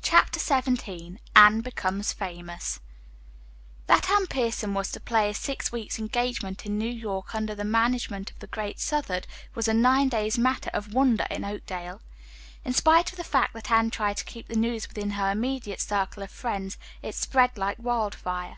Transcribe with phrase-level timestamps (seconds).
[0.00, 2.80] CHAPTER XVII ANNE BECOMES FAMOUS
[3.86, 7.66] That Anne Pierson was to play a six weeks' engagement in New York under the
[7.66, 12.00] management of the great Southard was a nine days' matter of wonder in Oakdale.
[12.64, 15.82] In spite of the fact that Anne tried to keep the news within her immediate
[15.82, 18.56] circle of friends, it spread like wildfire.